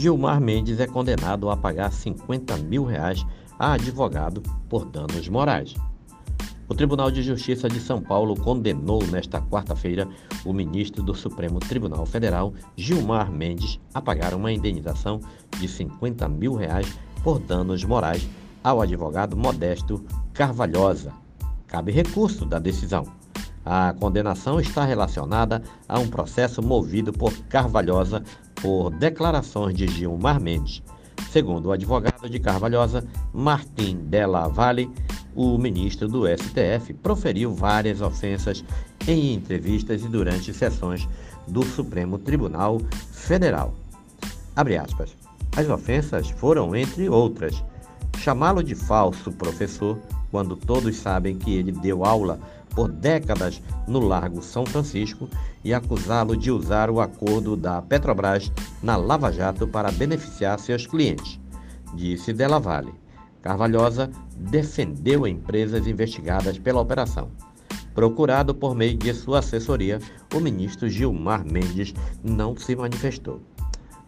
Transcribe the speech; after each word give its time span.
Gilmar 0.00 0.40
Mendes 0.40 0.80
é 0.80 0.86
condenado 0.86 1.50
a 1.50 1.56
pagar 1.58 1.92
50 1.92 2.56
mil 2.56 2.86
reais 2.86 3.22
a 3.58 3.74
advogado 3.74 4.42
por 4.66 4.86
danos 4.86 5.28
morais. 5.28 5.74
O 6.66 6.74
Tribunal 6.74 7.10
de 7.10 7.22
Justiça 7.22 7.68
de 7.68 7.78
São 7.78 8.00
Paulo 8.00 8.34
condenou 8.34 9.06
nesta 9.08 9.42
quarta-feira 9.42 10.08
o 10.42 10.54
ministro 10.54 11.02
do 11.02 11.14
Supremo 11.14 11.60
Tribunal 11.60 12.06
Federal, 12.06 12.54
Gilmar 12.78 13.30
Mendes, 13.30 13.78
a 13.92 14.00
pagar 14.00 14.32
uma 14.32 14.50
indenização 14.50 15.20
de 15.58 15.68
50 15.68 16.26
mil 16.30 16.54
reais 16.54 16.96
por 17.22 17.38
danos 17.38 17.84
morais 17.84 18.26
ao 18.64 18.80
advogado 18.80 19.36
Modesto 19.36 20.02
Carvalhosa. 20.32 21.12
Cabe 21.66 21.92
recurso 21.92 22.46
da 22.46 22.58
decisão. 22.58 23.04
A 23.62 23.92
condenação 24.00 24.58
está 24.58 24.82
relacionada 24.86 25.62
a 25.86 25.98
um 25.98 26.08
processo 26.08 26.62
movido 26.62 27.12
por 27.12 27.30
Carvalhosa 27.50 28.22
por 28.60 28.90
declarações 28.90 29.74
de 29.74 29.86
Gilmar 29.86 30.40
Mendes. 30.40 30.82
Segundo 31.30 31.66
o 31.66 31.72
advogado 31.72 32.28
de 32.28 32.38
Carvalhosa, 32.38 33.06
Martim 33.32 33.96
Della 33.96 34.48
Valle, 34.48 34.90
o 35.34 35.56
ministro 35.56 36.08
do 36.08 36.24
STF 36.26 36.92
proferiu 36.94 37.54
várias 37.54 38.00
ofensas 38.00 38.64
em 39.06 39.34
entrevistas 39.34 40.02
e 40.02 40.08
durante 40.08 40.52
sessões 40.52 41.08
do 41.46 41.62
Supremo 41.64 42.18
Tribunal 42.18 42.80
Federal. 43.12 43.74
As 45.56 45.68
ofensas 45.68 46.30
foram, 46.30 46.74
entre 46.74 47.08
outras, 47.08 47.62
chamá-lo 48.18 48.62
de 48.62 48.74
falso 48.74 49.32
professor, 49.32 49.98
quando 50.30 50.56
todos 50.56 50.96
sabem 50.96 51.36
que 51.36 51.54
ele 51.54 51.72
deu 51.72 52.04
aula 52.04 52.38
por 52.74 52.90
décadas 52.90 53.62
no 53.86 54.00
Largo 54.00 54.42
São 54.42 54.64
Francisco 54.64 55.28
e 55.64 55.74
acusá-lo 55.74 56.36
de 56.36 56.50
usar 56.50 56.90
o 56.90 57.00
acordo 57.00 57.56
da 57.56 57.82
Petrobras 57.82 58.50
na 58.82 58.96
Lava 58.96 59.32
Jato 59.32 59.66
para 59.66 59.90
beneficiar 59.90 60.58
seus 60.58 60.86
clientes, 60.86 61.38
disse 61.94 62.32
Della 62.32 62.58
Valle. 62.58 62.94
Carvalhosa 63.42 64.10
defendeu 64.36 65.26
empresas 65.26 65.86
investigadas 65.86 66.58
pela 66.58 66.80
operação. 66.80 67.30
Procurado 67.94 68.54
por 68.54 68.74
meio 68.74 68.96
de 68.96 69.12
sua 69.12 69.40
assessoria, 69.40 69.98
o 70.34 70.40
ministro 70.40 70.88
Gilmar 70.88 71.44
Mendes 71.44 71.92
não 72.22 72.56
se 72.56 72.76
manifestou. 72.76 73.40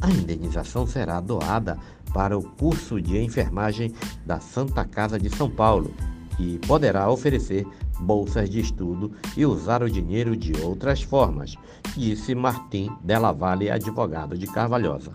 A 0.00 0.10
indenização 0.10 0.86
será 0.86 1.20
doada 1.20 1.78
para 2.12 2.36
o 2.36 2.42
curso 2.42 3.00
de 3.00 3.18
enfermagem 3.18 3.92
da 4.24 4.40
Santa 4.40 4.84
Casa 4.84 5.18
de 5.18 5.28
São 5.28 5.50
Paulo, 5.50 5.92
que 6.36 6.58
poderá 6.66 7.10
oferecer 7.10 7.66
bolsas 8.00 8.48
de 8.48 8.60
estudo 8.60 9.12
e 9.36 9.44
usar 9.44 9.82
o 9.82 9.90
dinheiro 9.90 10.36
de 10.36 10.52
outras 10.60 11.02
formas, 11.02 11.56
disse 11.96 12.34
Martim 12.34 12.90
Della 13.02 13.32
Valle, 13.32 13.70
advogado 13.70 14.36
de 14.36 14.46
Carvalhosa. 14.46 15.12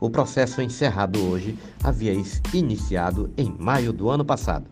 O 0.00 0.10
processo 0.10 0.60
encerrado 0.60 1.22
hoje 1.24 1.58
havia 1.82 2.12
iniciado 2.52 3.30
em 3.36 3.54
maio 3.58 3.92
do 3.92 4.10
ano 4.10 4.24
passado. 4.24 4.66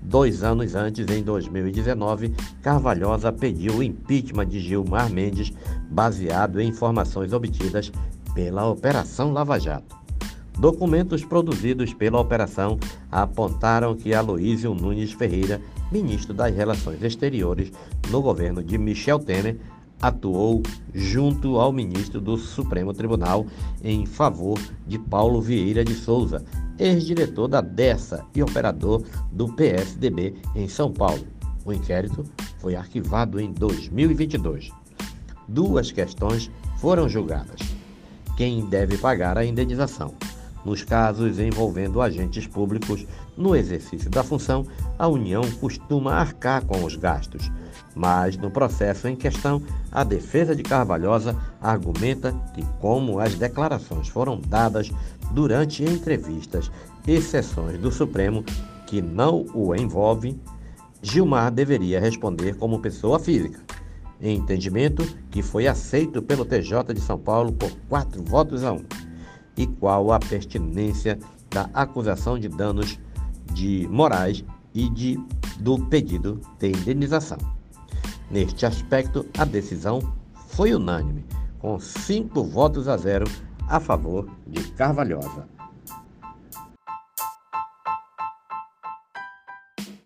Dois 0.00 0.42
anos 0.42 0.74
antes, 0.74 1.06
em 1.08 1.22
2019, 1.22 2.34
Carvalhosa 2.62 3.32
pediu 3.32 3.74
o 3.74 3.82
impeachment 3.82 4.46
de 4.46 4.60
Gilmar 4.60 5.10
Mendes, 5.10 5.52
baseado 5.90 6.60
em 6.60 6.68
informações 6.68 7.32
obtidas 7.32 7.90
pela 8.34 8.68
Operação 8.68 9.32
Lava 9.32 9.58
Jato. 9.58 9.96
Documentos 10.58 11.24
produzidos 11.24 11.94
pela 11.94 12.18
operação 12.18 12.80
apontaram 13.12 13.94
que 13.94 14.12
Aloísio 14.12 14.74
Nunes 14.74 15.12
Ferreira, 15.12 15.60
ministro 15.92 16.34
das 16.34 16.52
Relações 16.52 17.00
Exteriores 17.00 17.70
no 18.10 18.20
governo 18.20 18.62
de 18.62 18.76
Michel 18.76 19.20
Temer, 19.20 19.56
atuou 20.02 20.62
junto 20.92 21.58
ao 21.58 21.72
ministro 21.72 22.20
do 22.20 22.36
Supremo 22.36 22.92
Tribunal 22.92 23.46
em 23.84 24.04
favor 24.04 24.58
de 24.84 24.98
Paulo 24.98 25.40
Vieira 25.40 25.84
de 25.84 25.94
Souza, 25.94 26.44
ex-diretor 26.76 27.46
da 27.46 27.60
DESA 27.60 28.24
e 28.34 28.42
operador 28.42 29.04
do 29.30 29.52
PSDB 29.54 30.34
em 30.56 30.68
São 30.68 30.92
Paulo. 30.92 31.24
O 31.64 31.72
inquérito 31.72 32.24
foi 32.58 32.74
arquivado 32.74 33.40
em 33.40 33.52
2022. 33.52 34.70
Duas 35.46 35.92
questões 35.92 36.50
foram 36.78 37.08
julgadas. 37.08 37.60
Quem 38.36 38.66
deve 38.66 38.98
pagar 38.98 39.38
a 39.38 39.44
indenização? 39.44 40.14
Nos 40.68 40.84
casos 40.84 41.38
envolvendo 41.38 42.02
agentes 42.02 42.46
públicos 42.46 43.06
no 43.38 43.56
exercício 43.56 44.10
da 44.10 44.22
função, 44.22 44.66
a 44.98 45.08
União 45.08 45.40
costuma 45.52 46.12
arcar 46.12 46.62
com 46.66 46.84
os 46.84 46.94
gastos. 46.94 47.50
Mas 47.94 48.36
no 48.36 48.50
processo 48.50 49.08
em 49.08 49.16
questão, 49.16 49.62
a 49.90 50.04
defesa 50.04 50.54
de 50.54 50.62
Carvalhosa 50.62 51.34
argumenta 51.58 52.34
que, 52.54 52.62
como 52.82 53.18
as 53.18 53.34
declarações 53.34 54.08
foram 54.08 54.38
dadas 54.46 54.90
durante 55.30 55.82
entrevistas 55.82 56.70
e 57.06 57.18
sessões 57.22 57.78
do 57.80 57.90
Supremo 57.90 58.44
que 58.86 59.00
não 59.00 59.46
o 59.54 59.74
envolvem, 59.74 60.38
Gilmar 61.00 61.50
deveria 61.50 61.98
responder 61.98 62.56
como 62.56 62.82
pessoa 62.82 63.18
física. 63.18 63.58
Entendimento 64.20 65.02
que 65.30 65.40
foi 65.40 65.66
aceito 65.66 66.20
pelo 66.20 66.44
TJ 66.44 66.92
de 66.92 67.00
São 67.00 67.18
Paulo 67.18 67.52
por 67.52 67.70
quatro 67.88 68.22
votos 68.22 68.62
a 68.64 68.72
um 68.74 68.84
e 69.58 69.66
qual 69.66 70.12
a 70.12 70.20
pertinência 70.20 71.18
da 71.50 71.68
acusação 71.74 72.38
de 72.38 72.48
danos 72.48 72.98
de 73.52 73.86
morais 73.90 74.44
e 74.72 74.88
de, 74.88 75.20
do 75.58 75.78
pedido 75.86 76.40
de 76.58 76.68
indenização. 76.68 77.38
Neste 78.30 78.64
aspecto, 78.64 79.26
a 79.36 79.44
decisão 79.44 80.00
foi 80.48 80.72
unânime, 80.72 81.24
com 81.58 81.78
cinco 81.80 82.44
votos 82.44 82.86
a 82.86 82.96
zero 82.96 83.26
a 83.68 83.80
favor 83.80 84.28
de 84.46 84.62
Carvalhosa. 84.72 85.57